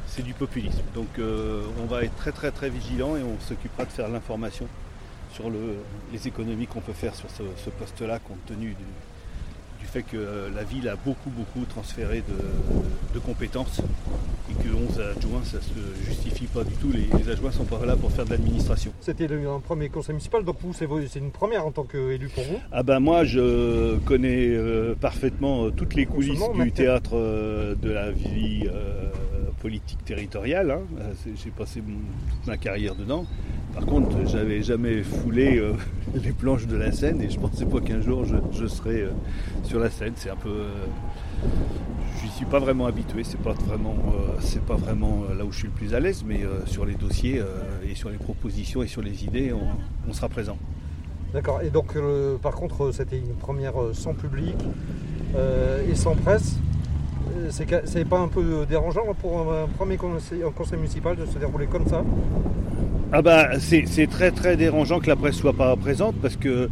c'est 0.08 0.24
du 0.24 0.34
populisme. 0.34 0.82
Donc 0.94 1.08
euh, 1.18 1.62
on 1.82 1.86
va 1.86 2.04
être 2.04 2.16
très 2.18 2.32
très 2.32 2.52
très 2.52 2.70
vigilant 2.70 3.16
et 3.16 3.22
on 3.24 3.40
s'occupera 3.48 3.86
de 3.86 3.92
faire 3.92 4.10
l'information 4.10 4.68
sur 5.34 5.50
le- 5.50 5.78
les 6.12 6.28
économies 6.28 6.68
qu'on 6.68 6.82
peut 6.82 6.94
faire 6.94 7.16
sur 7.16 7.30
ce, 7.30 7.70
poste-là 7.70 8.20
compte 8.20 8.44
tenu 8.48 8.70
du 8.70 8.86
fait 9.90 10.04
que 10.04 10.18
euh, 10.18 10.50
la 10.56 10.64
ville 10.64 10.88
a 10.88 10.96
beaucoup 10.96 11.30
beaucoup 11.30 11.66
transféré 11.66 12.18
de, 12.28 13.14
de 13.14 13.20
compétences 13.20 13.82
et 14.50 14.54
que 14.54 14.70
11 14.74 15.02
adjoints 15.18 15.44
ça 15.44 15.60
se 15.62 16.06
justifie 16.06 16.46
pas 16.46 16.64
du 16.64 16.74
tout. 16.76 16.92
Les, 16.92 17.08
les 17.18 17.30
adjoints 17.32 17.52
sont 17.52 17.66
pas 17.66 17.86
là 17.86 17.96
pour 17.96 18.12
faire 18.12 18.26
de 18.26 18.30
l'administration. 18.32 18.92
C'était 19.02 19.28
le- 19.28 19.48
un 19.50 19.60
premier 19.60 19.90
conseil 19.90 20.14
municipal, 20.14 20.44
donc 20.44 20.58
vous, 20.62 20.74
c'est 20.74 20.86
une 21.20 21.32
première 21.32 21.66
en 21.66 21.72
tant 21.72 21.84
qu'élu 21.84 22.30
pour 22.30 22.44
vous? 22.44 22.60
Ah 22.72 22.84
ben 22.84 23.00
moi 23.00 23.24
je 23.26 23.98
connais 24.06 24.48
euh, 24.50 24.96
parfaitement 24.96 25.66
euh, 25.66 25.72
toutes 25.72 25.96
les 25.96 26.06
coulisses 26.06 26.40
du 26.64 26.72
théâtre 26.72 27.12
euh, 27.16 27.76
de 27.76 27.90
la 27.92 28.12
vie 28.12 28.68
euh, 28.68 29.10
politique 29.62 30.04
territoriale. 30.06 30.72
hein. 30.72 30.82
J'ai 31.44 31.52
passé 31.52 31.82
mon- 31.86 31.96
toute 31.98 32.48
ma 32.48 32.58
carrière 32.58 32.96
dedans. 32.96 33.26
Par 33.74 33.86
contre, 33.86 34.26
j'avais 34.26 34.62
jamais 34.62 35.04
foulé 35.04 35.58
euh, 35.58 35.74
les 36.16 36.32
planches 36.32 36.68
de 36.68 36.76
la 36.76 36.92
scène 36.92 37.22
et 37.22 37.30
je 37.30 37.40
pensais 37.40 37.66
pas 37.66 37.80
qu'un 37.80 38.02
jour 38.02 38.26
je, 38.26 38.68
serais 38.68 39.02
euh, 39.02 39.12
sur 39.64 39.80
la 39.80 39.90
scène. 39.90 40.14
C'est 40.16 40.30
un 40.30 40.36
peu, 40.36 40.50
euh, 40.50 40.86
suis 42.36 42.46
pas 42.46 42.60
vraiment 42.60 42.86
habitué. 42.86 43.24
C'est 43.24 43.42
pas 43.42 43.54
vraiment, 43.54 43.96
pas 44.68 44.76
vraiment 44.76 45.24
là 45.38 45.46
où 45.46 45.52
je 45.52 45.58
suis 45.60 45.68
le 45.68 45.74
plus 45.74 45.94
à 45.94 46.00
l'aise, 46.00 46.24
mais 46.26 46.42
sur 46.66 46.86
les 46.86 46.96
dossiers 46.96 47.42
et 47.84 47.96
sur 47.96 48.10
les 48.10 48.18
propositions 48.18 48.82
et 48.82 48.88
sur 48.88 49.02
les 49.02 49.26
idées, 49.26 49.52
on- 49.54 50.14
sera 50.14 50.30
présent. 50.30 50.58
D'accord. 51.34 51.62
Et 51.62 51.70
donc, 51.70 51.98
par 52.42 52.54
contre, 52.54 52.92
c'était 52.94 53.18
une 53.18 53.36
première 53.36 53.74
sans 53.92 54.14
public 54.14 54.56
et 55.36 55.96
sans 55.96 56.16
presse. 56.16 56.56
C'est 57.50 58.08
pas 58.08 58.20
un 58.20 58.30
peu 58.30 58.66
dérangeant 58.70 59.14
pour 59.20 59.52
un, 59.52 59.68
premier 59.68 59.98
conseil 59.98 60.44
municipal 60.78 61.18
de 61.18 61.26
se 61.26 61.38
dérouler 61.38 61.66
comme 61.68 61.88
ça? 61.88 62.04
Ah 63.12 63.24
bah 63.24 63.60
c'est 63.60 64.08
très 64.08 64.30
très 64.30 64.56
dérangeant 64.56 65.00
que 65.00 65.08
la 65.08 65.16
presse 65.16 65.36
soit 65.36 65.54
pas 65.54 65.76
présente 65.76 66.16
parce 66.22 66.36
que 66.36 66.70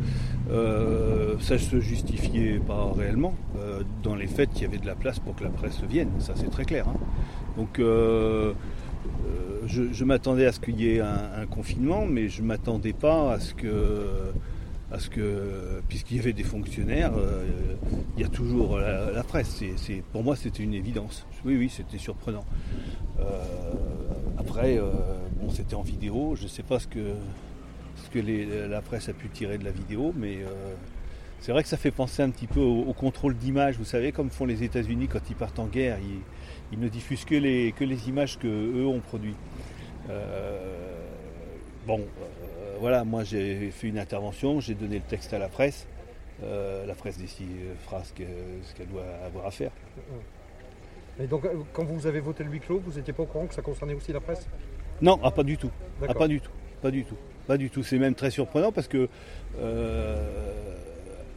euh, 0.52 1.34
ça 1.40 1.58
se 1.58 1.80
justifiait 1.80 2.60
pas 2.60 2.92
réellement 2.96 3.34
euh, 3.58 3.82
dans 4.04 4.14
les 4.14 4.28
faits 4.28 4.52
qu'il 4.52 4.62
y 4.62 4.66
avait 4.66 4.78
de 4.78 4.86
la 4.86 4.94
place 4.94 5.18
pour 5.18 5.36
que 5.36 5.44
la 5.44 5.50
presse 5.50 5.82
vienne, 5.90 6.12
ça 6.20 6.34
c'est 6.36 6.52
très 6.52 6.64
clair. 6.64 6.88
hein. 6.88 6.96
Donc 7.58 7.80
euh, 7.80 8.54
euh, 9.26 9.62
je, 9.66 10.04
m'attendais 10.04 10.46
à 10.46 10.52
ce 10.52 10.60
qu'il 10.60 10.80
y 10.80 10.96
ait 10.96 11.00
un, 11.00 11.48
confinement, 11.50 12.06
mais 12.06 12.30
je 12.30 12.44
m'attendais 12.44 12.94
pas 12.94 13.34
à 13.34 13.40
ce 13.40 13.56
que 15.10 15.82
puisqu'il 15.90 16.18
y 16.18 16.20
avait 16.20 16.34
des 16.34 16.44
fonctionnaires, 16.44 17.14
il 18.16 18.22
y 18.22 18.26
a 18.26 18.30
toujours 18.30 18.78
la, 18.78 19.24
presse. 19.24 19.64
Pour 20.12 20.24
moi 20.24 20.36
c'était 20.36 20.62
une 20.62 20.76
évidence. 20.76 21.26
Oui 21.46 21.58
oui 21.58 21.72
c'était 21.76 21.98
surprenant. 21.98 22.46
Après, 24.38 24.80
c'était 25.52 25.76
en 25.76 25.82
vidéo. 25.82 26.36
Je 26.36 26.44
ne 26.44 26.48
sais 26.48 26.64
pas 26.64 26.80
ce 26.80 26.88
que, 26.88 27.14
la 28.70 28.82
presse 28.82 29.10
a 29.10 29.14
pu 29.14 29.30
tirer 29.30 29.58
de 29.58 29.66
la 29.66 29.72
vidéo, 29.72 30.14
mais 30.16 30.38
euh, 30.38 30.74
c'est 31.40 31.52
vrai 31.52 31.64
que 31.64 31.70
ça 31.70 31.78
fait 31.78 31.92
penser 31.92 32.22
un 32.24 32.30
petit 32.30 32.48
peu 32.48 32.60
au, 32.60 32.94
contrôle 32.94 33.36
d'image. 33.36 33.78
Vous 33.78 33.86
savez, 33.86 34.12
comme 34.12 34.30
font 34.30 34.46
les 34.46 34.64
États-Unis 34.64 35.08
quand 35.08 35.30
ils 35.30 35.36
partent 35.36 35.60
en 35.60 35.68
guerre, 35.68 35.98
ils, 36.72 36.80
ne 36.80 36.88
diffusent 36.88 37.26
que 37.26 37.36
les, 37.36 37.74
images 38.08 38.38
que 38.38 38.48
eux 38.48 38.88
ont 38.88 39.00
produites. 39.00 39.38
Euh, 40.10 40.96
bon, 41.86 42.00
euh, 42.00 42.78
voilà, 42.80 43.04
moi 43.04 43.24
j'ai 43.24 43.72
fait 43.72 43.88
une 43.88 44.00
intervention, 44.00 44.60
j'ai 44.62 44.74
donné 44.74 44.96
le 44.96 45.04
texte 45.04 45.34
à 45.34 45.40
la 45.40 45.50
presse. 45.50 45.88
La 46.42 46.94
presse 46.94 47.18
décidera 47.18 48.04
ce 48.04 48.14
que- 48.14 48.24
ce 48.62 48.76
qu'elle 48.76 48.90
doit 48.90 49.06
avoir 49.26 49.48
à 49.48 49.52
faire. 49.52 49.72
Et 51.20 51.26
donc, 51.26 51.48
quand 51.74 51.84
vous 51.84 52.06
avez 52.06 52.20
voté 52.20 52.44
le 52.44 52.52
huis 52.52 52.60
clos, 52.60 52.80
vous 52.80 52.94
n'étiez 52.94 53.14
pas 53.14 53.24
au 53.24 53.26
courant 53.26 53.48
que 53.48 53.56
ça 53.56 53.64
concernait 53.64 53.96
aussi 53.96 54.14
la 54.14 54.20
presse? 54.20 54.48
Non, 55.02 55.20
ah, 55.24 55.32
pas 55.32 55.44
du 55.44 55.58
tout. 55.58 55.70
Ah, 56.08 56.14
pas 56.14 56.28
du 56.28 56.40
tout. 56.42 56.52
Pas 56.82 56.92
du 56.92 57.04
tout. 57.04 57.16
Pas 57.48 57.58
du 57.58 57.70
tout. 57.70 57.84
C'est 57.84 57.98
même 58.00 58.16
très 58.16 58.30
surprenant 58.32 58.72
parce 58.72 58.88
que 58.88 59.08
euh, 59.60 60.16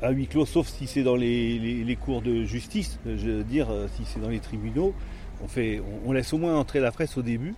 à 0.03 0.11
huis 0.11 0.27
clos, 0.27 0.47
sauf 0.47 0.67
si 0.69 0.87
c'est 0.87 1.03
dans 1.03 1.17
les, 1.17 1.59
les- 1.59 1.85
les 1.85 1.97
cours 1.97 2.23
de 2.23 2.45
justice, 2.45 2.99
je 3.05 3.31
veux 3.31 3.45
dire, 3.45 3.71
euh, 3.71 3.87
si 3.97 4.03
c'est 4.07 4.21
dans 4.21 4.29
les 4.31 4.41
tribunaux, 4.41 4.95
on, 5.43 5.49
fait, 5.49 5.81
on, 6.05 6.11
on 6.11 6.13
laisse 6.13 6.33
au 6.33 6.39
moins 6.39 6.57
entrer 6.57 6.81
la 6.81 6.91
presse 6.91 7.17
au 7.19 7.23
début 7.23 7.55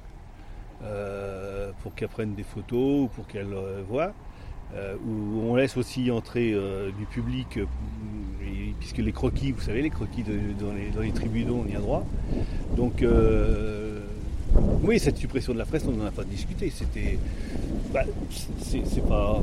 euh, 0.85 1.71
pour 1.83 1.95
qu'elle 1.95 2.09
prenne 2.09 2.35
des 2.35 2.43
photos 2.43 3.05
ou 3.05 3.09
pour 3.09 3.27
qu'elle 3.27 3.53
euh, 3.53 3.83
voit. 3.89 4.13
Euh, 4.75 4.97
ou 5.07 5.43
on 5.51 5.55
laisse 5.57 5.77
aussi 5.77 6.11
entrer 6.11 6.53
euh, 6.55 6.91
du 6.99 7.05
public, 7.07 7.59
euh, 7.59 7.65
et- 8.43 8.75
puisque 8.81 8.99
les 8.99 9.13
croquis, 9.13 9.53
vous 9.53 9.61
savez, 9.61 9.83
les 9.83 9.91
croquis 9.91 10.23
de- 10.23 10.39
dans, 10.59 10.73
les, 10.73 10.89
dans 10.91 11.03
les 11.03 11.13
tribunaux, 11.13 11.63
on 11.67 11.71
y 11.71 11.77
a 11.77 11.81
droit. 11.81 12.07
Donc, 12.77 13.03
euh, 13.03 13.82
oui, 14.83 14.99
cette 14.99 15.17
suppression 15.17 15.53
de 15.53 15.59
la 15.59 15.65
presse, 15.65 15.85
on 15.87 15.93
n'en 15.93 16.07
a 16.07 16.11
pas 16.11 16.25
discuté. 16.25 16.71
C'était. 16.71 17.19
bah, 17.93 18.05
c'est 18.61 19.07
pas. 19.07 19.43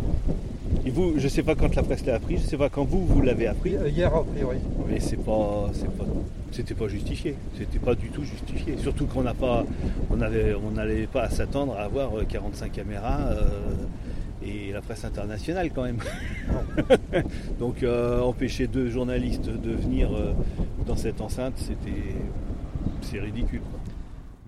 Et 0.85 0.91
vous, 0.91 1.13
je 1.17 1.27
sais 1.27 1.43
pas 1.43 1.55
quand 1.55 1.75
la 1.75 1.83
presse 1.83 2.05
l'a 2.05 2.15
appris, 2.15 2.37
je 2.37 2.43
sais 2.43 2.57
pas 2.57 2.69
quand 2.69 2.83
vous, 2.83 3.05
vous 3.05 3.21
l'avez 3.21 3.47
appris. 3.47 3.75
Euh, 3.75 3.89
Hier, 3.89 4.13
a 4.13 4.23
priori. 4.23 4.57
Mais 4.87 4.99
c'est 4.99 5.17
pas, 5.17 5.69
c'est 5.73 5.89
pas, 5.89 6.05
c'était 6.51 6.75
pas 6.75 6.87
justifié. 6.87 7.35
C'était 7.57 7.79
pas 7.79 7.95
du 7.95 8.09
tout 8.09 8.23
justifié. 8.23 8.77
Surtout 8.77 9.05
qu'on 9.07 9.23
n'a 9.23 9.33
pas, 9.33 9.65
on 10.11 10.21
avait, 10.21 10.53
on 10.53 10.71
n'allait 10.71 11.07
pas 11.07 11.23
à 11.23 11.29
s'attendre 11.29 11.73
à 11.75 11.83
avoir 11.83 12.17
euh, 12.19 12.23
45 12.27 12.71
caméras 12.71 13.19
euh, 13.31 13.43
et 14.45 14.71
la 14.71 14.81
presse 14.81 15.03
internationale 15.05 15.71
quand 15.73 15.83
même. 15.83 15.99
Donc 17.59 17.83
euh, 17.83 18.21
empêcher 18.21 18.67
deux 18.67 18.89
journalistes 18.89 19.49
de 19.49 19.71
venir 19.71 20.13
euh, 20.13 20.33
dans 20.85 20.95
cette 20.95 21.19
enceinte, 21.21 21.53
c'était, 21.57 22.15
c'est 23.01 23.19
ridicule. 23.19 23.61
quoi. 23.61 23.79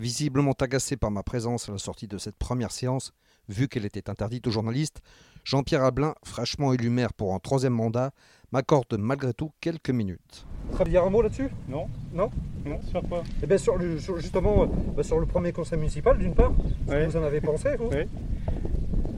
Visiblement 0.05 0.53
agacé 0.59 0.97
par 0.97 1.11
ma 1.11 1.21
présence 1.21 1.69
à 1.69 1.73
la 1.73 1.77
sortie 1.77 2.07
de 2.07 2.17
cette 2.17 2.35
première 2.35 2.71
séance, 2.71 3.13
vu 3.49 3.67
qu'elle 3.67 3.85
était 3.85 4.09
interdite 4.09 4.47
aux 4.47 4.49
journalistes, 4.51 4.99
Jean-Pierre 5.43 5.83
Ablin, 5.83 6.15
fraîchement 6.23 6.73
élu 6.73 6.89
maire 6.89 7.13
pour 7.13 7.35
un 7.35 7.39
troisième 7.39 7.73
mandat, 7.73 8.09
m'accorde 8.51 8.97
malgré 8.97 9.31
tout 9.31 9.51
quelques 9.61 9.91
minutes. 9.91 10.47
Dire 10.87 11.03
un 11.03 11.11
mot 11.11 11.21
là-dessus? 11.21 11.49
Non. 11.69 11.85
Non? 12.13 12.31
Non, 12.65 12.79
sur 12.89 13.03
quoi? 13.03 13.21
Eh 13.43 13.45
bien, 13.45 13.59
sur 13.59 13.77
le- 13.77 13.99
sur- 13.99 14.17
justement, 14.19 14.63
euh, 14.63 14.65
bah, 14.97 15.03
sur 15.03 15.19
le 15.19 15.27
premier 15.27 15.51
conseil 15.51 15.77
municipal, 15.77 16.17
d'une 16.17 16.33
part, 16.33 16.51
ce 16.87 16.91
Ouais. 16.91 17.05
que 17.05 17.11
vous 17.11 17.17
en 17.17 17.23
avez 17.23 17.39
pensé, 17.41 17.75
vous? 17.77 17.89
Oui. 17.91 18.05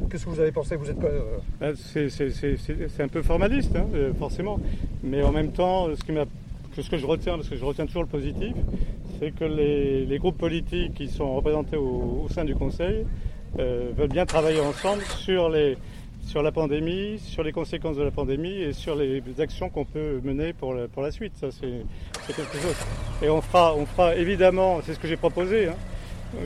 Qu'est-ce 0.09 0.25
que 0.25 0.29
vous 0.31 0.39
avez 0.41 0.51
pensé? 0.51 0.75
Vous 0.75 0.89
êtes 0.89 0.99
pas, 0.99 1.07
euh, 1.07 1.37
Bah, 1.61 1.67
C'est 1.77 2.09
c'est- 2.09 2.29
c'est- 2.31 2.57
c'est- 2.57 2.89
c'est 2.89 3.03
un 3.03 3.07
peu 3.07 3.21
formaliste, 3.21 3.73
hein, 3.77 3.87
euh, 3.93 4.13
forcément. 4.15 4.59
Mais 5.01 5.23
en 5.23 5.31
même 5.31 5.53
temps, 5.53 5.87
ce, 5.95 6.03
qui 6.03 6.11
que 6.75 6.81
ce 6.81 6.89
que 6.89 6.97
je 6.97 7.05
retiens, 7.05 7.35
parce 7.37 7.47
que 7.47 7.55
je 7.55 7.63
retiens 7.63 7.85
toujours 7.85 8.03
le 8.03 8.09
positif, 8.09 8.53
c'est 9.19 9.31
que 9.31 9.45
les, 9.45 10.17
groupes 10.19 10.37
politiques 10.37 10.93
qui 10.93 11.07
sont 11.07 11.35
représentés 11.35 11.77
au, 11.77 12.27
sein 12.29 12.45
du 12.45 12.55
Conseil 12.55 13.05
euh, 13.59 13.91
veulent 13.95 14.09
bien 14.09 14.25
travailler 14.25 14.61
ensemble 14.61 15.03
sur, 15.03 15.49
la 15.49 16.51
pandémie, 16.51 17.19
sur 17.19 17.43
les 17.43 17.51
conséquences 17.51 17.97
de 17.97 18.03
la 18.03 18.11
pandémie 18.11 18.53
et 18.53 18.73
sur 18.73 18.95
les 18.95 19.21
actions 19.39 19.69
qu'on 19.69 19.85
peut 19.85 20.19
mener 20.23 20.53
pour 20.53 20.73
la, 20.73 21.11
suite. 21.11 21.33
Ça, 21.35 21.47
c'est 21.51 22.35
quelque 22.35 22.57
chose. 22.57 22.75
Et 23.21 23.29
on 23.29 23.41
fera, 23.41 23.75
on 23.75 23.85
fera 23.85 24.15
évidemment, 24.15 24.79
c'est 24.83 24.93
ce 24.93 24.99
que 24.99 25.07
j'ai 25.07 25.17
proposé, 25.17 25.67
hein, 25.67 25.75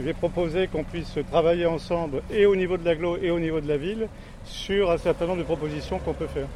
j'ai 0.04 0.14
proposé 0.14 0.68
qu'on 0.68 0.84
puisse 0.84 1.18
travailler 1.32 1.66
ensemble 1.66 2.22
et 2.32 2.46
au 2.46 2.56
niveau 2.56 2.78
de 2.78 2.86
l'aglo 2.86 3.18
et 3.18 3.32
au 3.32 3.40
niveau 3.40 3.62
de 3.62 3.68
la 3.68 3.78
ville 3.78 4.08
sur 4.44 4.92
un 4.92 4.98
certain 4.98 5.28
nombre 5.28 5.40
de 5.40 5.44
propositions 5.44 6.00
qu'on 6.00 6.14
peut 6.14 6.28
faire. 6.28 6.48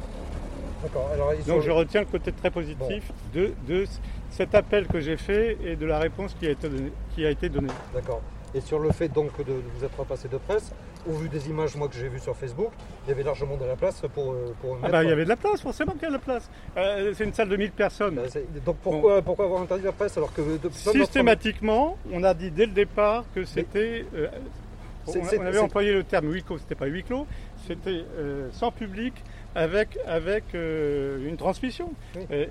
D'accord. 0.82 1.10
Alors, 1.12 1.32
ils 1.34 1.44
Donc 1.44 1.62
je 1.62 1.70
retiens 1.70 2.00
le 2.00 2.06
côté 2.06 2.32
très 2.32 2.50
positif 2.50 3.10
de, 3.34 3.52
de 3.66 3.84
cet 4.30 4.54
appel 4.54 4.86
que 4.86 5.00
j'ai 5.00 5.16
fait 5.16 5.58
et 5.64 5.76
de 5.76 5.86
la 5.86 5.98
réponse 5.98 6.34
qui 6.38 6.46
a 6.46 6.50
été 6.50 6.68
donnée. 6.68 6.92
Qui 7.14 7.26
a 7.26 7.30
été 7.30 7.48
donnée. 7.48 7.68
D'accord. 7.94 8.20
Et 8.54 8.60
sur 8.60 8.78
le 8.78 8.90
fait 8.92 9.08
donc 9.08 9.36
de, 9.38 9.44
de 9.44 9.62
vous 9.76 9.84
être 9.84 9.98
repassé 9.98 10.28
de 10.28 10.36
presse, 10.36 10.72
au 11.08 11.12
vu 11.12 11.28
des 11.28 11.48
images 11.48 11.74
moi 11.76 11.88
que 11.88 11.94
j'ai 11.94 12.08
vues 12.08 12.20
sur 12.20 12.36
Facebook, 12.36 12.70
il 13.04 13.10
y 13.10 13.12
avait 13.12 13.22
largement 13.22 13.56
de 13.56 13.64
la 13.64 13.76
place 13.76 14.02
pour, 14.14 14.32
euh, 14.32 14.54
pour 14.60 14.78
Ah 14.82 14.88
bah, 14.88 15.02
il 15.02 15.08
y 15.08 15.12
avait 15.12 15.24
de 15.24 15.28
la 15.28 15.36
place, 15.36 15.60
forcément 15.60 15.92
qu'il 15.92 16.02
y 16.02 16.06
a 16.06 16.08
de 16.08 16.14
la 16.14 16.18
place. 16.18 16.48
Euh, 16.76 17.12
c'est 17.16 17.24
une 17.24 17.32
salle 17.32 17.48
de 17.48 17.56
1000 17.56 17.72
personnes. 17.72 18.14
Bah, 18.16 18.40
donc 18.64 18.76
pourquoi, 18.82 19.22
pourquoi 19.22 19.46
avoir 19.46 19.62
interdit 19.62 19.84
la 19.84 19.92
presse 19.92 20.16
alors 20.16 20.32
que 20.32 20.42
de, 20.42 20.70
Systématiquement, 20.70 21.96
on 22.12 22.22
a 22.22 22.34
dit 22.34 22.50
dès 22.50 22.66
le 22.66 22.72
départ 22.72 23.24
que 23.34 23.44
c'était. 23.44 24.04
Euh, 24.14 24.28
on, 25.06 25.12
on, 25.14 25.46
avait 25.46 25.58
employé 25.58 25.92
le 25.92 26.04
terme 26.04 26.32
huis 26.32 26.44
clos, 26.44 26.58
c'était 26.58 26.76
pas 26.76 26.86
huis 26.86 27.02
clos, 27.02 27.26
c'était 27.66 28.04
sans 28.52 28.70
public 28.70 29.14
avec, 29.54 29.98
avec 30.06 30.44
euh, 30.54 31.28
une 31.28 31.36
transmission. 31.36 31.92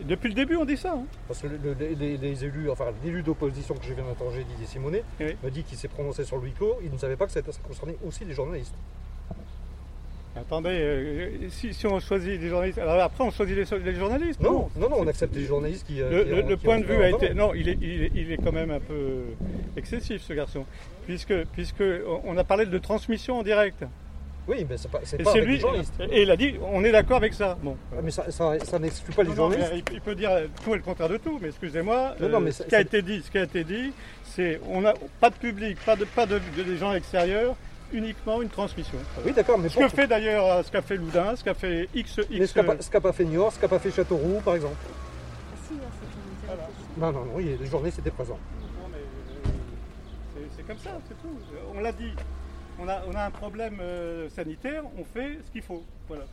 depuis 0.07 0.29
le 0.29 0.35
début, 0.35 0.55
on 0.55 0.65
dit 0.65 0.77
ça. 0.77 0.93
Hein. 0.93 1.05
Parce 1.27 1.41
que 1.41 1.47
les, 1.47 2.45
élus, 2.45 2.69
enfin 2.69 2.85
l'élu 3.03 3.23
d'opposition 3.23 3.75
que 3.75 3.85
je 3.85 3.93
viens 3.93 4.03
d'entendre, 4.03 4.31
Didier 4.31 4.65
Simonet, 4.65 5.03
me 5.19 5.49
dit 5.49 5.63
qu'il 5.63 5.77
s'est 5.77 5.87
prononcé 5.87 6.23
sur 6.23 6.37
le 6.37 6.43
huis 6.43 6.53
clos, 6.53 6.77
il 6.83 6.91
ne 6.91 6.97
savait 6.97 7.15
pas 7.15 7.25
que 7.25 7.31
ça, 7.31 7.41
concernait 7.67 7.97
aussi 8.05 8.25
les 8.25 8.33
journalistes. 8.33 8.75
Attendez, 10.33 10.69
euh, 10.69 11.49
si, 11.49 11.85
on 11.85 11.99
choisit 11.99 12.39
les 12.39 12.47
journalistes, 12.47 12.77
alors 12.77 13.01
après 13.01 13.21
on 13.21 13.31
choisit 13.31 13.57
les, 13.57 13.95
journalistes 13.95 14.39
Non, 14.39 14.69
non, 14.77 14.89
non, 14.89 14.95
on 14.99 15.07
accepte 15.07 15.35
les 15.35 15.43
journalistes 15.43 15.85
qui. 15.85 16.01
Euh, 16.01 16.41
le, 16.47 16.55
point 16.55 16.79
de 16.79 16.85
vue 16.85 17.03
a 17.03 17.09
été, 17.09 17.33
non, 17.33 17.53
il 17.53 17.67
est, 17.67 17.77
il 17.81 18.31
est, 18.31 18.37
quand 18.37 18.53
même 18.53 18.71
un 18.71 18.79
peu 18.79 19.23
excessif 19.75 20.21
ce 20.21 20.31
garçon, 20.31 20.65
puisque, 21.05 21.35
puisque 21.51 21.83
on 22.23 22.37
a 22.37 22.45
parlé 22.45 22.65
de 22.65 22.77
transmission 22.77 23.39
en 23.39 23.43
direct. 23.43 23.83
Oui, 24.47 24.65
mais 24.67 24.77
c'est 24.77 24.89
pas, 24.89 24.99
c'est 25.03 25.21
pas 25.21 25.37
lui, 25.37 25.59
journalistes. 25.59 25.93
Et 26.11 26.23
il 26.23 26.31
a 26.31 26.35
dit, 26.35 26.55
on 26.73 26.83
est 26.83 26.91
d'accord 26.91 27.17
avec 27.17 27.33
ça. 27.33 27.57
Bon. 27.61 27.77
Ah, 27.93 28.01
mais 28.03 28.11
ça, 28.11 28.25
ça, 28.31 28.79
n'exclut 28.79 29.13
pas 29.13 29.23
les 29.23 29.35
journalistes. 29.35 29.71
il, 29.93 30.01
peut 30.01 30.15
dire 30.15 30.31
tout 30.63 30.73
et 30.73 30.77
le 30.77 30.83
contraire 30.83 31.09
de 31.09 31.17
tout, 31.17 31.37
mais 31.41 31.49
excusez-moi. 31.49 32.15
Euh, 32.21 32.51
ce 32.51 32.63
qui 32.63 32.75
a 32.75 32.81
été 32.81 33.01
dit, 33.01 33.21
ce 33.21 33.29
qui 33.29 33.37
a 33.37 33.43
été 33.43 33.63
dit, 33.63 33.93
c'est 34.23 34.59
on 34.67 34.81
n'a 34.81 34.93
pas 35.19 35.29
de 35.29 35.35
public, 35.35 35.77
pas 35.85 35.95
de 35.95 36.05
pas 36.05 36.25
de, 36.25 36.39
des 36.55 36.77
gens 36.77 36.93
extérieurs, 36.93 37.55
uniquement 37.93 38.41
une 38.41 38.49
transmission. 38.49 38.97
Oui, 39.23 39.31
d'accord, 39.31 39.59
mais 39.59 39.69
ce 39.69 39.77
que 39.77 39.87
fait 39.89 40.07
d'ailleurs, 40.07 40.45
euh, 40.45 40.63
ce 40.63 40.71
qu'a 40.71 40.81
fait 40.81 40.97
Loudun, 40.97 41.35
ce 41.35 41.43
qu'a 41.43 41.53
fait 41.53 41.87
X, 41.93 42.19
Mais 42.31 42.47
ce 42.47 42.53
qu'a 42.53 42.63
pas, 42.63 42.75
pas, 43.01 43.13
fait 43.13 43.25
Niort, 43.25 43.53
ce 43.53 43.59
qu'a 43.59 43.67
pas 43.67 43.79
fait 43.79 43.91
Châteauroux, 43.91 44.41
par 44.43 44.55
exemple. 44.55 44.75
Si, 45.67 45.75
hein, 45.75 46.55
Non, 46.97 47.11
non, 47.11 47.25
non, 47.25 47.31
oui, 47.35 47.57
les 47.59 47.67
journalistes 47.67 47.99
étaient 47.99 48.09
présents. 48.09 48.39
Euh, 50.35 50.41
c'est 50.57 50.65
comme 50.65 50.79
ça, 50.79 50.91
c'est 51.07 51.21
tout. 51.21 51.37
On 51.75 51.79
l'a 51.79 51.91
dit 51.91 52.13
on 52.81 53.15
a, 53.15 53.25
un 53.25 53.31
problème 53.31 53.77
euh, 53.79 54.29
sanitaire, 54.29 54.83
on 54.97 55.03
fait 55.03 55.39
ce 55.45 55.51
qu'il 55.51 55.61
faut. 55.61 55.83
Voilà. 56.07 56.25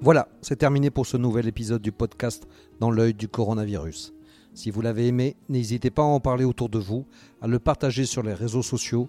Voilà, 0.00 0.26
c'est 0.40 0.56
terminé 0.56 0.90
pour 0.90 1.06
ce 1.06 1.18
nouvel 1.18 1.46
épisode 1.48 1.82
du 1.82 1.92
podcast 1.92 2.48
Dans 2.80 2.90
l'œil 2.90 3.12
du 3.12 3.28
coronavirus. 3.28 4.14
Si 4.58 4.72
vous 4.72 4.80
l'avez 4.80 5.06
aimé, 5.06 5.36
n'hésitez 5.48 5.90
pas 5.90 6.02
à 6.02 6.06
en 6.06 6.18
parler 6.18 6.44
autour 6.44 6.68
de 6.68 6.78
vous, 6.78 7.06
à 7.40 7.46
le 7.46 7.60
partager 7.60 8.06
sur 8.06 8.24
les 8.24 8.34
réseaux 8.34 8.62
sociaux, 8.62 9.08